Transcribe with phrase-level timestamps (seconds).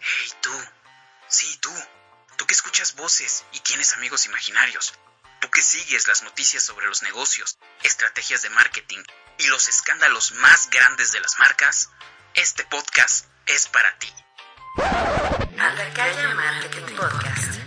[0.00, 0.52] Hey, tú.
[1.28, 1.72] Sí, tú.
[2.36, 4.94] Tú que escuchas voces y tienes amigos imaginarios.
[5.40, 9.02] Tú que sigues las noticias sobre los negocios, estrategias de marketing
[9.38, 11.90] y los escándalos más grandes de las marcas,
[12.34, 14.12] este podcast es para ti.
[15.56, 17.60] Marketing Podcast.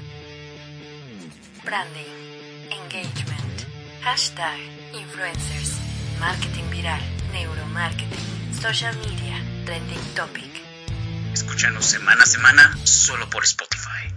[1.64, 3.66] Branding, engagement,
[4.04, 4.60] hashtag,
[4.94, 5.74] influencers,
[6.20, 10.49] marketing viral, neuromarketing, social media, trending topic.
[11.34, 14.14] Escúchanos semana a semana solo por Spotify.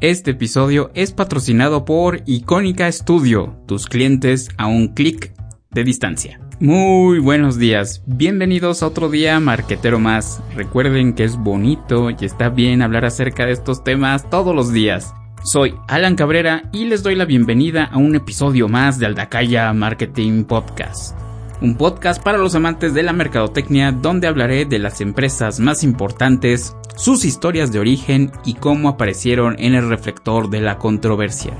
[0.00, 5.32] Este episodio es patrocinado por Icónica Studio, tus clientes a un clic
[5.70, 6.40] de distancia.
[6.58, 10.42] Muy buenos días, bienvenidos a otro día marquetero más.
[10.54, 15.14] Recuerden que es bonito y está bien hablar acerca de estos temas todos los días.
[15.44, 20.44] Soy Alan Cabrera y les doy la bienvenida a un episodio más de Aldacaya Marketing
[20.44, 21.16] Podcast
[21.60, 26.76] un podcast para los amantes de la mercadotecnia donde hablaré de las empresas más importantes,
[26.96, 31.52] sus historias de origen y cómo aparecieron en el reflector de la controversia.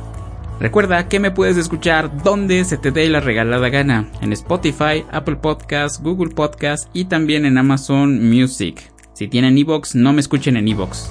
[0.58, 5.36] Recuerda que me puedes escuchar donde se te dé la regalada gana, en Spotify, Apple
[5.36, 8.90] Podcasts, Google Podcasts y también en Amazon Music.
[9.12, 11.10] Si tienen Evox, no me escuchen en Evox.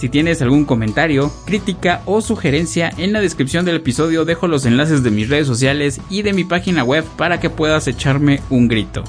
[0.00, 5.02] Si tienes algún comentario, crítica o sugerencia, en la descripción del episodio dejo los enlaces
[5.02, 9.04] de mis redes sociales y de mi página web para que puedas echarme un grito.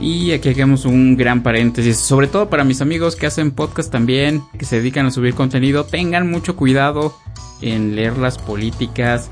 [0.00, 4.42] Y aquí hagamos un gran paréntesis, sobre todo para mis amigos que hacen podcast también,
[4.58, 7.16] que se dedican a subir contenido, tengan mucho cuidado
[7.60, 9.30] en leer las políticas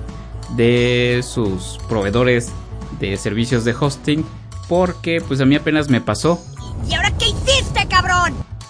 [0.56, 2.52] de sus proveedores
[3.00, 4.24] de servicios de hosting,
[4.68, 6.40] porque pues a mí apenas me pasó.
[6.88, 7.25] ¿Y ahora qué?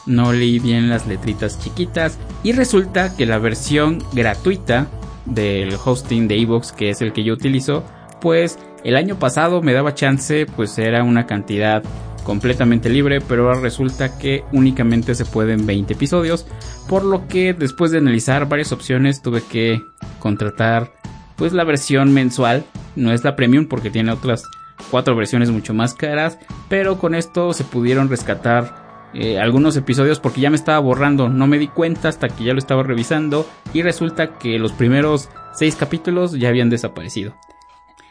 [0.06, 4.86] No leí bien las letritas chiquitas y resulta que la versión gratuita
[5.24, 7.84] del hosting de Evox que es el que yo utilizo
[8.20, 11.82] pues el año pasado me daba chance pues era una cantidad
[12.22, 16.46] completamente libre pero ahora resulta que únicamente se pueden 20 episodios
[16.88, 19.82] por lo que después de analizar varias opciones tuve que
[20.18, 20.92] contratar
[21.36, 22.64] pues la versión mensual.
[22.94, 24.44] No es la premium porque tiene otras
[24.90, 26.38] cuatro versiones mucho más caras
[26.68, 31.28] pero con esto se pudieron rescatar eh, algunos episodios porque ya me estaba borrando.
[31.28, 35.28] No me di cuenta hasta que ya lo estaba revisando y resulta que los primeros
[35.54, 37.34] seis capítulos ya habían desaparecido.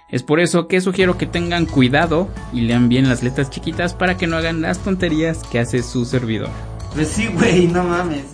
[0.09, 4.17] Es por eso que sugiero que tengan cuidado y lean bien las letras chiquitas para
[4.17, 6.49] que no hagan las tonterías que hace su servidor.
[6.93, 8.25] Pues sí, güey, no mames.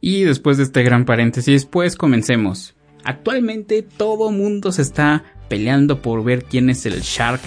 [0.00, 2.74] Y después de este gran paréntesis, pues comencemos.
[3.04, 7.40] Actualmente todo mundo se está peleando por ver quién es el Shark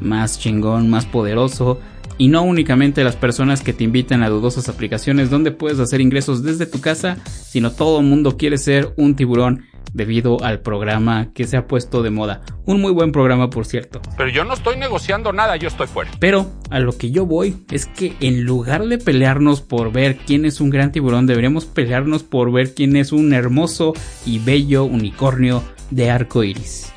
[0.00, 1.78] más chingón, más poderoso,
[2.20, 6.42] y no únicamente las personas que te invitan a dudosas aplicaciones donde puedes hacer ingresos
[6.42, 9.64] desde tu casa, sino todo el mundo quiere ser un tiburón
[9.94, 12.42] debido al programa que se ha puesto de moda.
[12.66, 14.02] Un muy buen programa, por cierto.
[14.18, 16.10] Pero yo no estoy negociando nada, yo estoy fuera.
[16.20, 20.44] Pero a lo que yo voy es que en lugar de pelearnos por ver quién
[20.44, 23.94] es un gran tiburón, deberíamos pelearnos por ver quién es un hermoso
[24.26, 26.92] y bello unicornio de arco iris.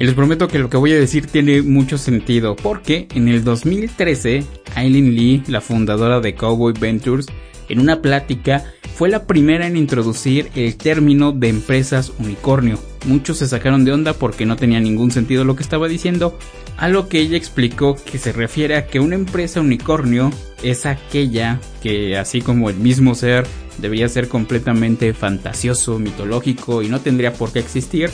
[0.00, 3.44] Y les prometo que lo que voy a decir tiene mucho sentido, porque en el
[3.44, 4.42] 2013,
[4.74, 7.26] Aileen Lee, la fundadora de Cowboy Ventures,
[7.68, 12.78] en una plática fue la primera en introducir el término de empresas unicornio.
[13.04, 16.38] Muchos se sacaron de onda porque no tenía ningún sentido lo que estaba diciendo,
[16.78, 20.30] a lo que ella explicó que se refiere a que una empresa unicornio
[20.62, 23.46] es aquella que, así como el mismo ser,
[23.76, 28.08] debería ser completamente fantasioso, mitológico y no tendría por qué existir,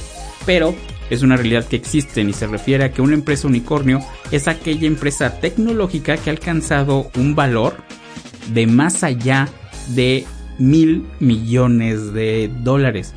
[0.44, 0.74] pero
[1.10, 4.00] es una realidad que existe y se refiere a que una empresa unicornio
[4.30, 7.76] es aquella empresa tecnológica que ha alcanzado un valor
[8.52, 9.48] de más allá
[9.94, 10.24] de
[10.58, 13.14] mil millones de dólares.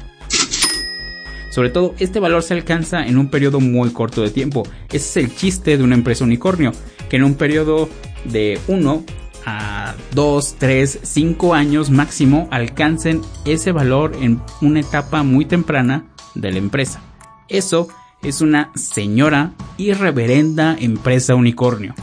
[1.52, 4.64] Sobre todo, este valor se alcanza en un periodo muy corto de tiempo.
[4.90, 6.72] Ese es el chiste de una empresa unicornio,
[7.10, 7.90] que en un periodo
[8.26, 9.04] de 1
[9.46, 16.06] a 2, 3, 5 años máximo alcancen ese valor en una etapa muy temprana
[16.36, 17.02] de la empresa.
[17.50, 17.88] Eso
[18.22, 21.96] es una señora y reverenda empresa unicornio.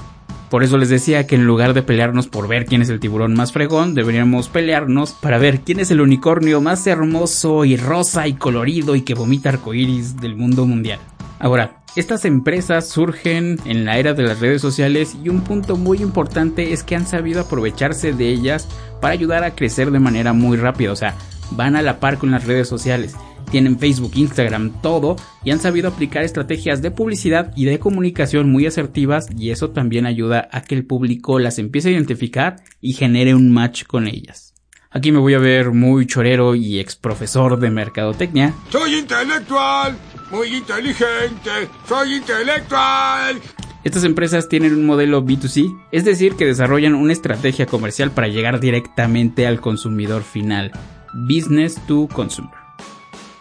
[0.51, 3.35] Por eso les decía que en lugar de pelearnos por ver quién es el tiburón
[3.35, 8.35] más fregón, deberíamos pelearnos para ver quién es el unicornio más hermoso y rosa y
[8.35, 11.01] colorido y que vomita arcoíris del mundo mundial.
[11.39, 15.99] Ahora, estas empresas surgen en la era de las redes sociales y un punto muy
[15.99, 18.69] importante es que han sabido aprovecharse de ellas
[19.01, 21.15] para ayudar a crecer de manera muy rápida, o sea,
[21.51, 23.17] van a la par con las redes sociales
[23.51, 28.67] tienen Facebook, Instagram, todo y han sabido aplicar estrategias de publicidad y de comunicación muy
[28.67, 33.35] asertivas y eso también ayuda a que el público las empiece a identificar y genere
[33.35, 34.55] un match con ellas.
[34.91, 38.55] Aquí me voy a ver muy chorero y ex profesor de mercadotecnia.
[38.71, 39.97] Soy intelectual,
[40.31, 43.41] muy inteligente, soy intelectual.
[43.85, 48.59] Estas empresas tienen un modelo B2C, es decir, que desarrollan una estrategia comercial para llegar
[48.59, 50.73] directamente al consumidor final,
[51.13, 52.66] business to consumer.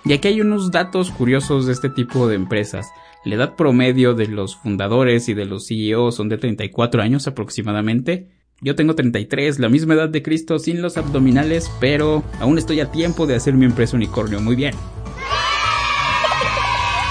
[0.05, 2.91] Y aquí hay unos datos curiosos de este tipo de empresas.
[3.23, 8.29] La edad promedio de los fundadores y de los CEOs son de 34 años aproximadamente.
[8.61, 12.91] Yo tengo 33, la misma edad de Cristo sin los abdominales, pero aún estoy a
[12.91, 14.75] tiempo de hacer mi empresa unicornio muy bien.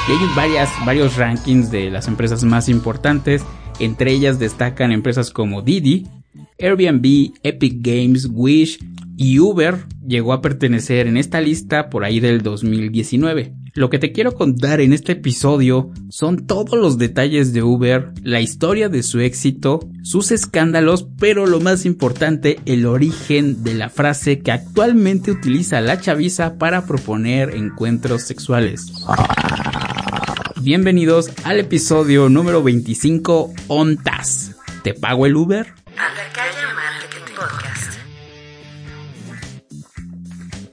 [0.08, 3.44] Y hay varios rankings de las empresas más importantes.
[3.80, 6.06] Entre ellas destacan empresas como Didi,
[6.60, 8.78] Airbnb, Epic Games, Wish
[9.16, 13.54] y Uber llegó a pertenecer en esta lista por ahí del 2019.
[13.74, 18.40] Lo que te quiero contar en este episodio son todos los detalles de Uber, la
[18.40, 24.38] historia de su éxito, sus escándalos, pero lo más importante, el origen de la frase
[24.38, 28.92] que actualmente utiliza la chaviza para proponer encuentros sexuales.
[30.60, 34.54] Bienvenidos al episodio número 25 ONTAS.
[34.82, 35.66] ¿Te pago el Uber?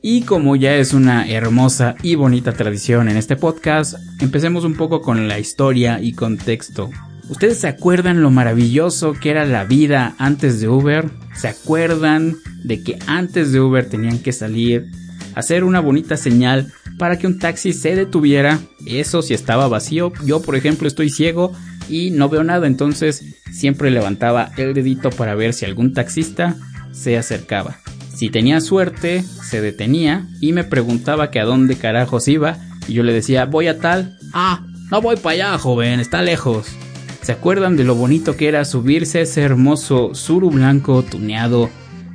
[0.01, 5.01] Y como ya es una hermosa y bonita tradición en este podcast, empecemos un poco
[5.01, 6.89] con la historia y contexto.
[7.29, 11.09] ¿Ustedes se acuerdan lo maravilloso que era la vida antes de Uber?
[11.35, 14.87] ¿Se acuerdan de que antes de Uber tenían que salir,
[15.35, 18.59] hacer una bonita señal para que un taxi se detuviera.
[18.85, 20.13] Eso si estaba vacío.
[20.25, 21.51] Yo, por ejemplo, estoy ciego
[21.89, 26.55] y no veo nada, entonces siempre levantaba el dedito para ver si algún taxista
[26.91, 27.79] se acercaba.
[28.13, 33.03] Si tenía suerte, se detenía y me preguntaba que a dónde carajos iba y yo
[33.03, 34.17] le decía, voy a tal.
[34.33, 36.67] Ah, no voy para allá, joven, está lejos.
[37.21, 41.69] ¿Se acuerdan de lo bonito que era subirse a ese hermoso suru blanco tuneado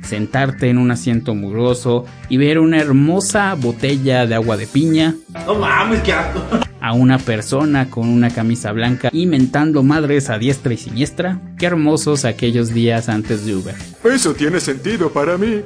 [0.07, 5.15] sentarte en un asiento mugroso y ver una hermosa botella de agua de piña.
[5.45, 6.66] No mames, qué asco.
[6.79, 11.41] A una persona con una camisa blanca y mentando madres a diestra y siniestra.
[11.57, 13.75] Qué hermosos aquellos días antes de Uber.
[14.03, 15.61] Eso tiene sentido para mí.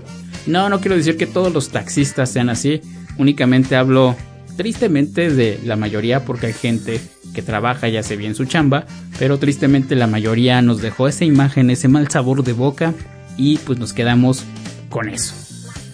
[0.47, 2.81] No, no quiero decir que todos los taxistas sean así.
[3.17, 4.15] Únicamente hablo
[4.55, 6.99] tristemente de la mayoría porque hay gente
[7.33, 8.85] que trabaja y hace bien su chamba,
[9.19, 12.93] pero tristemente la mayoría nos dejó esa imagen, ese mal sabor de boca
[13.37, 14.43] y pues nos quedamos
[14.89, 15.33] con eso.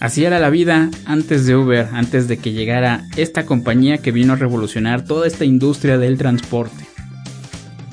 [0.00, 4.34] Así era la vida antes de Uber, antes de que llegara esta compañía que vino
[4.34, 6.86] a revolucionar toda esta industria del transporte.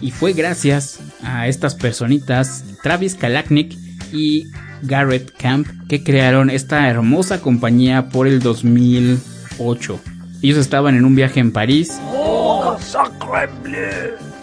[0.02, 3.75] Y fue gracias a estas personitas, Travis Kalanick
[4.13, 4.46] y
[4.84, 10.00] Garrett Camp, que crearon esta hermosa compañía por el 2008.
[10.44, 12.00] Ellos estaban en un viaje en París.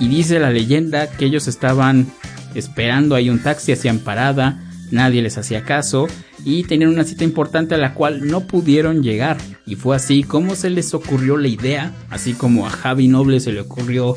[0.00, 2.08] y dice la leyenda que ellos estaban
[2.56, 4.60] esperando ahí un taxi, hacían parada,
[4.90, 6.08] nadie les hacía caso
[6.44, 9.38] y tenían una cita importante a la cual no pudieron llegar.
[9.66, 13.52] Y fue así como se les ocurrió la idea, así como a Javi Noble se
[13.52, 14.16] le ocurrió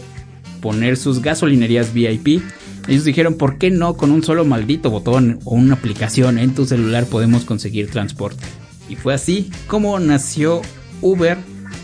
[0.61, 2.41] poner sus gasolinerías VIP.
[2.87, 6.65] Ellos dijeron, ¿por qué no con un solo maldito botón o una aplicación en tu
[6.65, 8.45] celular podemos conseguir transporte?
[8.89, 10.61] Y fue así como nació
[11.01, 11.37] Uber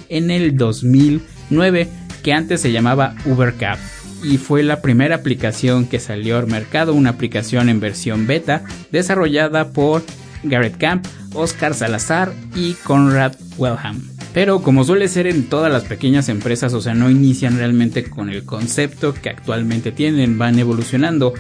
[0.10, 1.88] en el 2009,
[2.24, 3.80] que antes se llamaba UberCab
[4.24, 9.70] y fue la primera aplicación que salió al mercado, una aplicación en versión beta desarrollada
[9.72, 10.04] por
[10.44, 14.02] Garrett Camp, Oscar Salazar y Conrad Wellham.
[14.34, 18.30] Pero como suele ser en todas las pequeñas empresas, o sea, no inician realmente con
[18.30, 21.34] el concepto que actualmente tienen, van evolucionando.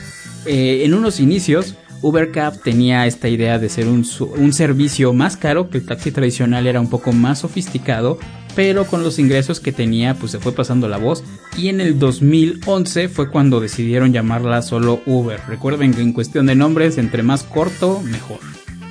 [0.46, 4.06] Eh, en unos inicios, UberCab tenía esta idea de ser un,
[4.38, 8.20] un servicio más caro, que el taxi tradicional era un poco más sofisticado,
[8.56, 11.24] pero con los ingresos que tenía pues se fue pasando la voz
[11.58, 15.40] y en el 2011 fue cuando decidieron llamarla solo Uber.
[15.48, 18.40] Recuerden que en cuestión de nombres entre más corto mejor.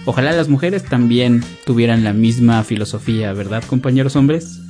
[0.04, 4.61] Ojalá las mujeres también tuvieran la misma filosofía, ¿verdad compañeros hombres?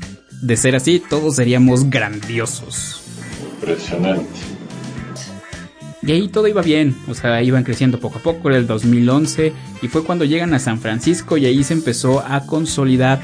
[0.43, 3.03] De ser así, todos seríamos grandiosos.
[3.55, 4.27] Impresionante.
[6.03, 9.53] Y ahí todo iba bien, o sea, iban creciendo poco a poco, era el 2011
[9.83, 13.21] y fue cuando llegan a San Francisco y ahí se empezó a consolidar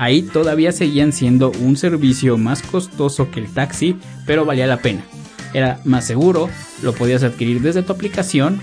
[0.00, 5.04] ahí todavía seguían siendo un servicio más costoso que el taxi, pero valía la pena.
[5.52, 6.48] Era más seguro,
[6.82, 8.62] lo podías adquirir desde tu aplicación.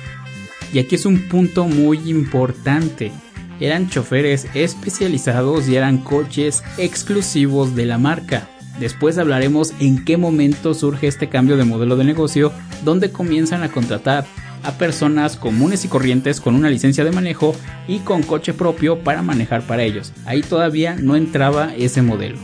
[0.74, 3.12] Y aquí es un punto muy importante.
[3.60, 8.48] Eran choferes especializados y eran coches exclusivos de la marca.
[8.80, 12.52] Después hablaremos en qué momento surge este cambio de modelo de negocio
[12.86, 14.26] donde comienzan a contratar
[14.64, 17.56] a personas comunes y corrientes con una licencia de manejo
[17.88, 20.14] y con coche propio para manejar para ellos.
[20.26, 22.38] Ahí todavía no entraba ese modelo.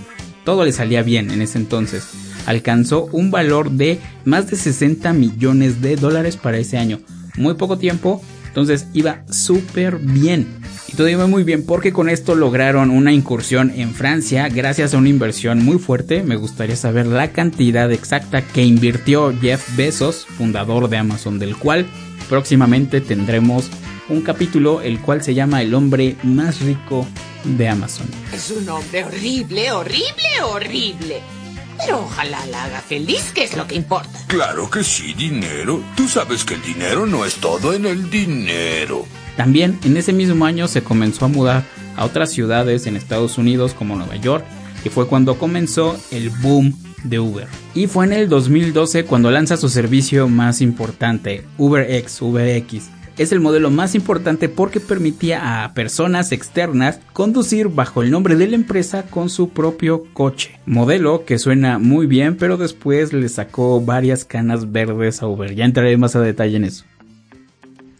[0.43, 2.09] Todo le salía bien en ese entonces.
[2.45, 6.99] Alcanzó un valor de más de 60 millones de dólares para ese año.
[7.35, 10.61] Muy poco tiempo, entonces iba súper bien.
[10.87, 14.97] Y todo iba muy bien porque con esto lograron una incursión en Francia gracias a
[14.97, 16.21] una inversión muy fuerte.
[16.21, 21.87] Me gustaría saber la cantidad exacta que invirtió Jeff Bezos, fundador de Amazon, del cual
[22.29, 23.69] próximamente tendremos
[24.09, 27.07] un capítulo el cual se llama El hombre más rico
[27.43, 28.07] de Amazon.
[28.31, 31.42] Es un hombre horrible, horrible, horrible.
[31.85, 34.19] Pero ojalá la haga feliz, que es lo que importa.
[34.27, 35.81] Claro que sí, dinero.
[35.95, 39.05] Tú sabes que el dinero no es todo en el dinero.
[39.35, 41.63] También en ese mismo año se comenzó a mudar
[41.95, 44.45] a otras ciudades en Estados Unidos como Nueva York,
[44.85, 47.47] y fue cuando comenzó el boom de Uber.
[47.73, 53.39] Y fue en el 2012 cuando lanza su servicio más importante, UberX, UberX, es el
[53.39, 59.03] modelo más importante porque permitía a personas externas conducir bajo el nombre de la empresa
[59.03, 60.59] con su propio coche.
[60.65, 65.53] Modelo que suena muy bien, pero después le sacó varias canas verdes a Uber.
[65.55, 66.85] Ya entraré más a detalle en eso.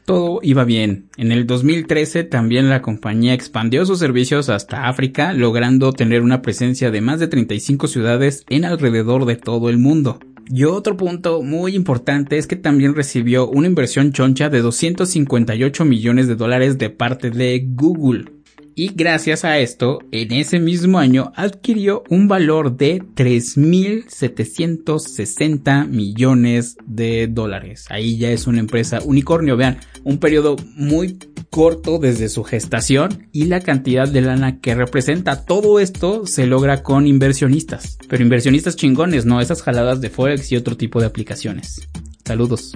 [0.05, 1.05] Todo iba bien.
[1.15, 6.91] En el 2013 también la compañía expandió sus servicios hasta África, logrando tener una presencia
[6.91, 10.20] de más de 35 ciudades en alrededor de todo el mundo.
[10.50, 16.27] Y otro punto muy importante es que también recibió una inversión choncha de 258 millones
[16.27, 18.32] de dólares de parte de Google.
[18.75, 27.27] Y gracias a esto, en ese mismo año adquirió un valor de 3.760 millones de
[27.27, 27.85] dólares.
[27.89, 29.55] Ahí ya es una empresa unicornio.
[29.57, 31.19] Vean, un periodo muy
[31.51, 35.45] corto desde su gestación y la cantidad de lana que representa.
[35.45, 40.55] Todo esto se logra con inversionistas, pero inversionistas chingones, no esas jaladas de Forex y
[40.55, 41.87] otro tipo de aplicaciones.
[42.25, 42.75] Saludos.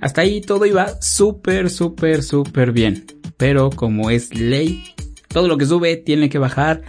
[0.00, 3.04] Hasta ahí todo iba súper, súper, súper bien.
[3.36, 4.94] Pero como es ley,
[5.34, 6.82] todo lo que sube tiene que bajar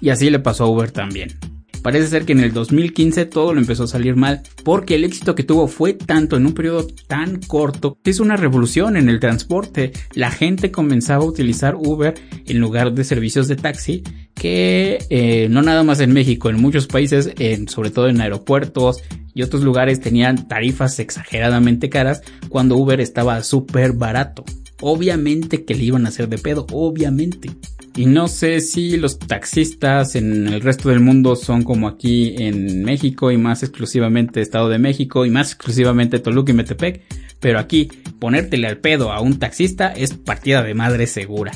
[0.00, 1.38] y así le pasó a Uber también.
[1.82, 5.34] Parece ser que en el 2015 todo lo empezó a salir mal porque el éxito
[5.34, 9.20] que tuvo fue tanto en un periodo tan corto que hizo una revolución en el
[9.20, 9.92] transporte.
[10.14, 12.14] La gente comenzaba a utilizar Uber
[12.46, 14.02] en lugar de servicios de taxi
[14.34, 19.02] que eh, no nada más en México, en muchos países, en, sobre todo en aeropuertos
[19.34, 24.44] y otros lugares tenían tarifas exageradamente caras cuando Uber estaba súper barato.
[24.80, 27.50] Obviamente que le iban a hacer de pedo, obviamente.
[27.96, 32.84] Y no sé si los taxistas en el resto del mundo son como aquí en
[32.84, 37.02] México y más exclusivamente Estado de México y más exclusivamente Toluca y Metepec.
[37.40, 41.52] Pero aquí, ponértele al pedo a un taxista es partida de madre segura.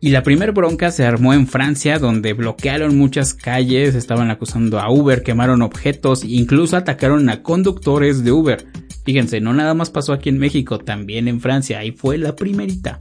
[0.00, 4.90] Y la primer bronca se armó en Francia, donde bloquearon muchas calles, estaban acusando a
[4.92, 8.66] Uber, quemaron objetos, incluso atacaron a conductores de Uber.
[9.04, 12.98] Fíjense, no nada más pasó aquí en México, también en Francia, ahí fue la primerita.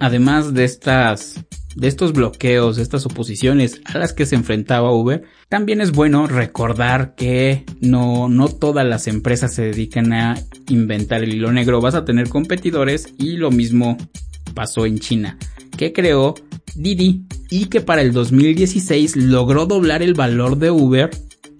[0.00, 1.44] Además de estas
[1.78, 6.26] de estos bloqueos, de estas oposiciones a las que se enfrentaba Uber, también es bueno
[6.26, 10.34] recordar que no, no todas las empresas se dedican a
[10.68, 13.96] inventar el hilo negro, vas a tener competidores y lo mismo
[14.54, 15.38] pasó en China,
[15.78, 16.34] que creó
[16.74, 21.10] Didi y que para el 2016 logró doblar el valor de Uber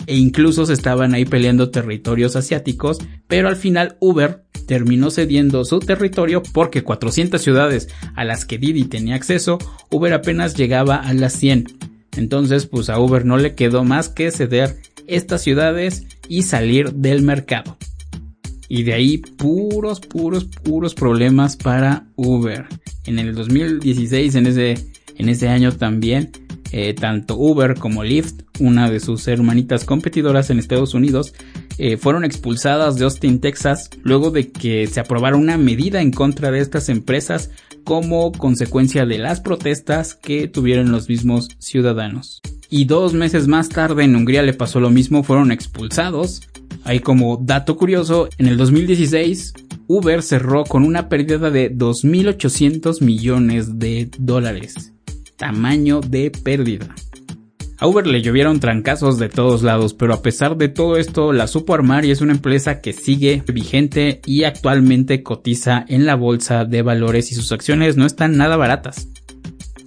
[0.07, 5.79] e incluso se estaban ahí peleando territorios asiáticos, pero al final Uber terminó cediendo su
[5.79, 9.59] territorio porque 400 ciudades a las que Didi tenía acceso,
[9.91, 11.79] Uber apenas llegaba a las 100.
[12.17, 17.23] Entonces, pues a Uber no le quedó más que ceder estas ciudades y salir del
[17.23, 17.77] mercado.
[18.69, 22.67] Y de ahí puros, puros, puros problemas para Uber.
[23.05, 24.75] En el 2016, en ese,
[25.17, 26.31] en ese año también,
[26.71, 31.33] eh, tanto Uber como Lyft, una de sus hermanitas competidoras en Estados Unidos,
[31.79, 36.51] eh, fueron expulsadas de Austin, Texas, luego de que se aprobara una medida en contra
[36.51, 37.51] de estas empresas
[37.85, 42.43] como consecuencia de las protestas que tuvieron los mismos ciudadanos.
[42.69, 46.43] Y dos meses más tarde en Hungría le pasó lo mismo, fueron expulsados.
[46.85, 49.54] Ahí como dato curioso, en el 2016
[49.87, 54.92] Uber cerró con una pérdida de 2.800 millones de dólares
[55.38, 56.94] tamaño de pérdida.
[57.78, 61.47] A Uber le llovieron trancazos de todos lados, pero a pesar de todo esto la
[61.47, 66.64] supo armar y es una empresa que sigue vigente y actualmente cotiza en la bolsa
[66.64, 69.08] de valores y sus acciones no están nada baratas.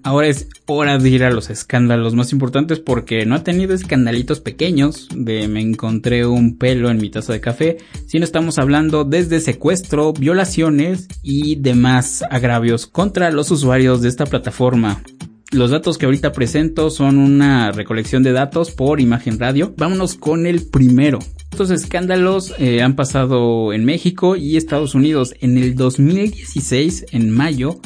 [0.04, 4.40] Ahora es hora de ir a los escándalos más importantes porque no ha tenido escandalitos
[4.40, 7.78] pequeños de me encontré un pelo en mi taza de café,
[8.08, 15.04] sino estamos hablando desde secuestro, violaciones y demás agravios contra los usuarios de esta plataforma.
[15.52, 19.74] Los datos que ahorita presento son una recolección de datos por imagen radio.
[19.78, 21.20] Vámonos con el primero.
[21.52, 25.36] Estos escándalos eh, han pasado en México y Estados Unidos.
[25.42, 27.82] En el 2016, en mayo,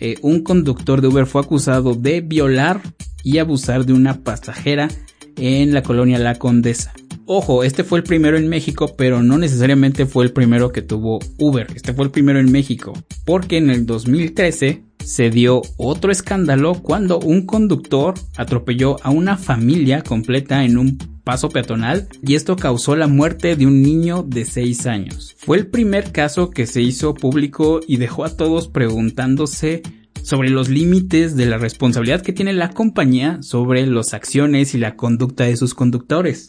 [0.00, 2.80] eh, un conductor de Uber fue acusado de violar
[3.22, 4.88] y abusar de una pasajera
[5.36, 6.92] en la colonia La Condesa.
[7.26, 11.20] Ojo, este fue el primero en México, pero no necesariamente fue el primero que tuvo
[11.38, 11.68] Uber.
[11.76, 12.92] Este fue el primero en México,
[13.24, 20.02] porque en el 2013 se dio otro escándalo cuando un conductor atropelló a una familia
[20.02, 24.86] completa en un paso peatonal y esto causó la muerte de un niño de 6
[24.86, 25.34] años.
[25.38, 29.82] Fue el primer caso que se hizo público y dejó a todos preguntándose
[30.22, 34.96] sobre los límites de la responsabilidad que tiene la compañía sobre las acciones y la
[34.96, 36.48] conducta de sus conductores.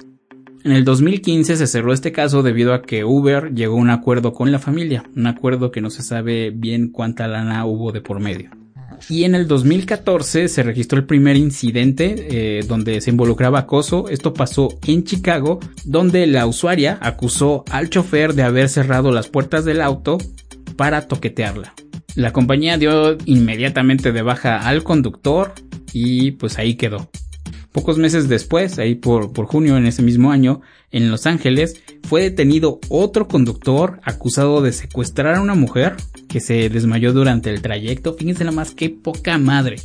[0.64, 4.34] En el 2015 se cerró este caso debido a que Uber llegó a un acuerdo
[4.34, 8.20] con la familia, un acuerdo que no se sabe bien cuánta lana hubo de por
[8.20, 8.52] medio.
[9.10, 14.08] Y en el 2014 se registró el primer incidente eh, donde se involucraba acoso.
[14.10, 19.66] Esto pasó en Chicago, donde la usuaria acusó al chofer de haber cerrado las puertas
[19.66, 20.18] del auto
[20.76, 21.74] para toquetearla.
[22.16, 25.54] La compañía dio inmediatamente de baja al conductor
[25.94, 27.10] y pues ahí quedó.
[27.72, 32.24] Pocos meses después, ahí por, por junio en ese mismo año, en Los Ángeles, fue
[32.24, 35.96] detenido otro conductor acusado de secuestrar a una mujer
[36.28, 38.16] que se desmayó durante el trayecto.
[38.16, 39.78] Fíjense nada más qué poca madre.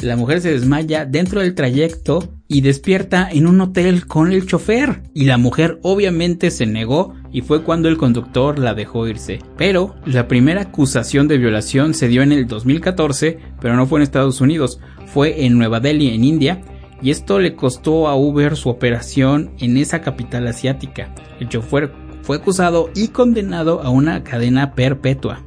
[0.00, 5.04] La mujer se desmaya dentro del trayecto y despierta en un hotel con el chofer.
[5.14, 9.38] Y la mujer obviamente se negó y fue cuando el conductor la dejó irse.
[9.56, 14.02] Pero la primera acusación de violación se dio en el 2014, pero no fue en
[14.02, 16.62] Estados Unidos, fue en Nueva Delhi, en India,
[17.02, 21.14] y esto le costó a Uber su operación en esa capital asiática.
[21.38, 21.92] El chofer
[22.22, 25.42] fue acusado y condenado a una cadena perpetua.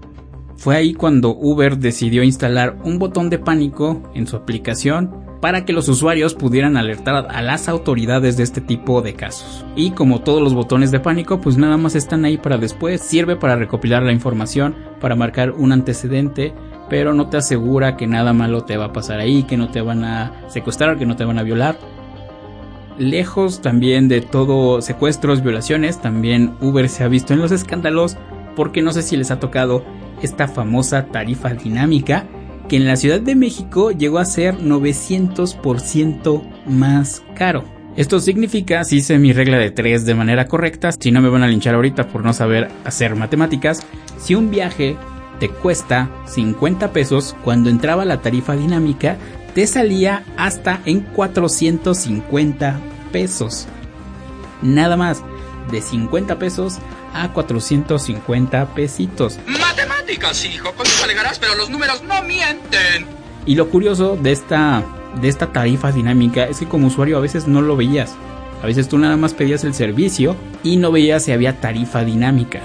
[0.56, 5.74] Fue ahí cuando Uber decidió instalar un botón de pánico en su aplicación para que
[5.74, 9.66] los usuarios pudieran alertar a las autoridades de este tipo de casos.
[9.76, 13.36] Y como todos los botones de pánico, pues nada más están ahí para después, sirve
[13.36, 16.54] para recopilar la información, para marcar un antecedente
[16.94, 19.82] pero no te asegura que nada malo te va a pasar ahí, que no te
[19.82, 21.76] van a secuestrar, que no te van a violar.
[23.00, 28.16] Lejos también de todo secuestros, violaciones, también Uber se ha visto en los escándalos
[28.56, 29.84] porque no sé si les ha tocado
[30.22, 32.28] esta famosa tarifa dinámica
[32.70, 37.64] que en la Ciudad de México llegó a ser 900% más caro.
[37.96, 41.42] Esto significa, si hice mi regla de 3 de manera correcta, si no me van
[41.42, 43.84] a linchar ahorita por no saber hacer matemáticas,
[44.20, 44.96] si un viaje
[45.40, 49.18] te cuesta 50 pesos, cuando entraba la tarifa dinámica
[49.54, 52.80] te salía hasta en 450
[53.12, 53.68] pesos.
[54.62, 55.22] Nada más,
[55.72, 56.80] de 50 pesos
[57.14, 59.40] a 450 pesitos.
[59.46, 63.06] Matemáticas, hijo, con eso alegarás, pero los números no mienten.
[63.46, 64.84] Y lo curioso de esta,
[65.22, 68.16] de esta tarifa dinámica es que como usuario a veces no lo veías.
[68.64, 72.62] A veces tú nada más pedías el servicio y no veías si había tarifa dinámica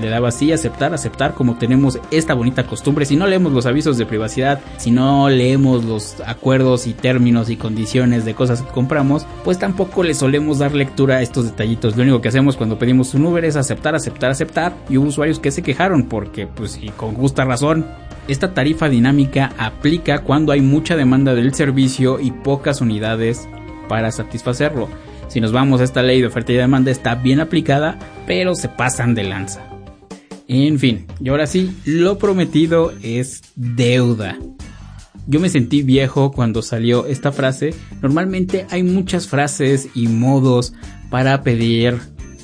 [0.00, 3.04] le daba así, aceptar, aceptar, como tenemos esta bonita costumbre.
[3.04, 7.56] Si no leemos los avisos de privacidad, si no leemos los acuerdos y términos y
[7.56, 11.96] condiciones de cosas que compramos, pues tampoco le solemos dar lectura a estos detallitos.
[11.96, 14.74] Lo único que hacemos cuando pedimos un Uber es aceptar, aceptar, aceptar.
[14.88, 17.86] Y hubo usuarios que se quejaron porque, pues, y con justa razón,
[18.28, 23.48] esta tarifa dinámica aplica cuando hay mucha demanda del servicio y pocas unidades
[23.88, 24.88] para satisfacerlo.
[25.28, 28.68] Si nos vamos a esta ley de oferta y demanda está bien aplicada, pero se
[28.68, 29.77] pasan de lanza.
[30.50, 34.38] En fin, y ahora sí, lo prometido es deuda.
[35.26, 37.74] Yo me sentí viejo cuando salió esta frase.
[38.00, 40.72] Normalmente hay muchas frases y modos
[41.10, 41.98] para pedir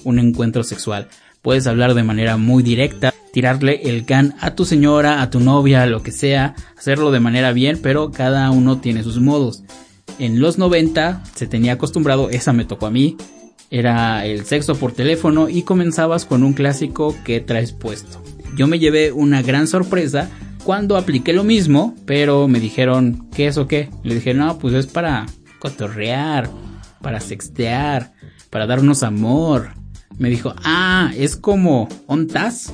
[0.04, 1.08] un encuentro sexual.
[1.40, 5.86] Puedes hablar de manera muy directa, tirarle el can a tu señora, a tu novia,
[5.86, 9.64] lo que sea, hacerlo de manera bien, pero cada uno tiene sus modos.
[10.18, 13.16] En los 90 se tenía acostumbrado, esa me tocó a mí,
[13.74, 18.22] era el sexo por teléfono y comenzabas con un clásico que traes puesto.
[18.56, 20.30] Yo me llevé una gran sorpresa
[20.62, 23.90] cuando apliqué lo mismo, pero me dijeron, ¿qué es o qué?
[24.04, 25.26] Le dije, no, pues es para
[25.58, 26.48] cotorrear,
[27.02, 28.12] para sextear,
[28.48, 29.70] para darnos amor.
[30.18, 32.72] Me dijo, ah, es como ontas.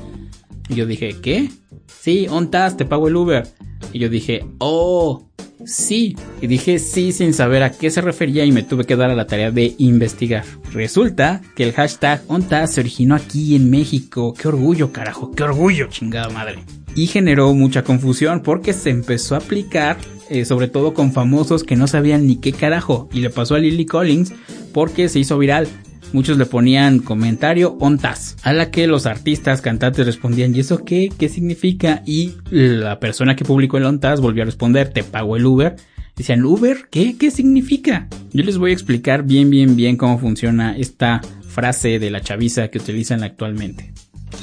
[0.68, 1.48] Y yo dije, ¿qué?
[1.86, 3.48] Sí, ontas, te pago el Uber.
[3.94, 5.29] Y yo dije, oh,
[5.64, 6.16] sí.
[6.40, 9.14] Y dije sí sin saber a qué se refería y me tuve que dar a
[9.14, 10.44] la tarea de investigar.
[10.72, 14.34] Resulta que el hashtag ONTAS se originó aquí en México.
[14.34, 16.64] Qué orgullo, carajo, qué orgullo, chingada madre.
[16.94, 19.96] Y generó mucha confusión porque se empezó a aplicar
[20.30, 23.08] eh, sobre todo con famosos que no sabían ni qué carajo.
[23.12, 24.32] Y le pasó a Lily Collins
[24.72, 25.66] porque se hizo viral.
[26.12, 31.08] Muchos le ponían comentario ontas, a la que los artistas cantantes respondían, ¿y eso qué?
[31.16, 32.02] ¿Qué significa?
[32.04, 35.76] Y la persona que publicó el ontas volvió a responder, te pago el Uber.
[36.16, 36.88] Decían, ¿Uber?
[36.90, 37.16] ¿Qué?
[37.16, 38.08] ¿Qué significa?
[38.32, 42.68] Yo les voy a explicar bien, bien, bien cómo funciona esta frase de la chaviza
[42.68, 43.92] que utilizan actualmente.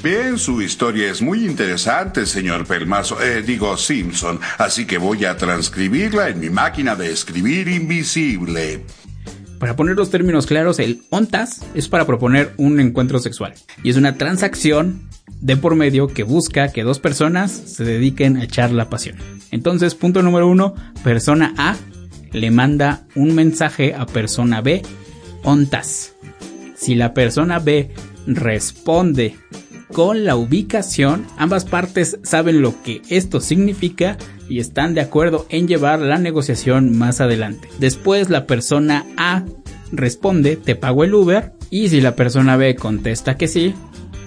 [0.03, 5.37] Bien, su historia es muy interesante, señor Pelmazo, eh, digo Simpson, así que voy a
[5.37, 8.83] transcribirla en mi máquina de escribir invisible.
[9.59, 13.97] Para poner los términos claros, el ONTAS es para proponer un encuentro sexual y es
[13.97, 15.09] una transacción
[15.41, 19.17] de por medio que busca que dos personas se dediquen a echar la pasión.
[19.51, 21.75] Entonces, punto número uno, persona A
[22.31, 24.83] le manda un mensaje a persona B,
[25.43, 26.13] ONTAS.
[26.75, 27.91] Si la persona B
[28.27, 29.35] responde
[29.91, 34.17] con la ubicación, ambas partes saben lo que esto significa
[34.49, 37.69] y están de acuerdo en llevar la negociación más adelante.
[37.79, 39.43] Después la persona A
[39.91, 43.73] responde, te pago el Uber, y si la persona B contesta que sí,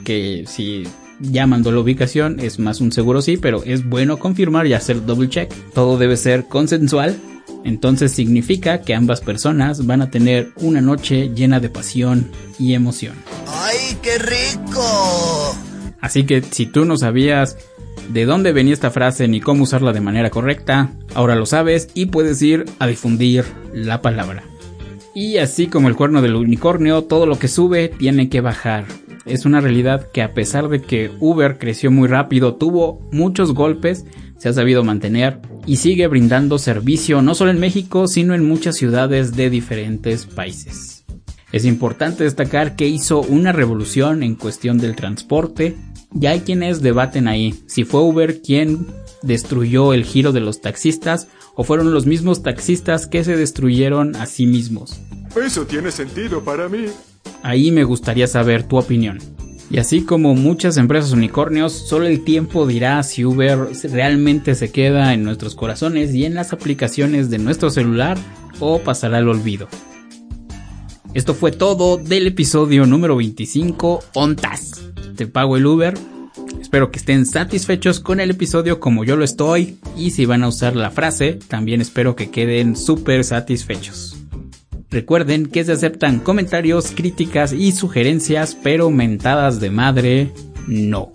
[0.05, 0.85] que si
[1.20, 5.05] ya mandó la ubicación, es más un seguro sí, pero es bueno confirmar y hacer
[5.05, 5.53] double check.
[5.75, 7.16] Todo debe ser consensual.
[7.64, 13.14] Entonces significa que ambas personas van a tener una noche llena de pasión y emoción.
[13.46, 15.57] ¡Ay, qué rico!
[16.01, 17.59] Así que si tú no sabías
[18.09, 22.07] de dónde venía esta frase ni cómo usarla de manera correcta, ahora lo sabes y
[22.07, 24.42] puedes ir a difundir la palabra.
[25.14, 28.87] Y así como el cuerno del unicornio, todo lo que sube tiene que bajar.
[29.27, 34.07] Es una realidad que a pesar de que Uber creció muy rápido, tuvo muchos golpes,
[34.40, 38.76] se ha sabido mantener y sigue brindando servicio no solo en México, sino en muchas
[38.76, 41.05] ciudades de diferentes países.
[41.53, 45.76] Es importante destacar que hizo una revolución en cuestión del transporte,
[46.12, 48.87] ya hay quienes debaten ahí si fue Uber quien
[49.22, 54.24] destruyó el giro de los taxistas o fueron los mismos taxistas que se destruyeron a
[54.24, 55.03] sí mismos.
[55.37, 56.87] Eso tiene sentido para mí.
[57.42, 59.18] Ahí me gustaría saber tu opinión.
[59.70, 65.14] Y así como muchas empresas unicornios, solo el tiempo dirá si Uber realmente se queda
[65.14, 68.18] en nuestros corazones y en las aplicaciones de nuestro celular
[68.59, 69.68] o pasará al olvido.
[71.14, 74.90] Esto fue todo del episodio número 25, ONTAS.
[75.16, 75.94] Te pago el Uber.
[76.61, 79.78] Espero que estén satisfechos con el episodio como yo lo estoy.
[79.96, 84.19] Y si van a usar la frase, también espero que queden súper satisfechos.
[84.90, 90.33] Recuerden que se aceptan comentarios, críticas y sugerencias, pero mentadas de madre,
[90.66, 91.12] no.